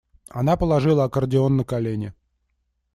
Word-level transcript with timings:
Она 0.29 0.57
положила 0.57 1.03
аккордеон 1.03 1.57
на 1.57 1.63
колени 1.63 2.15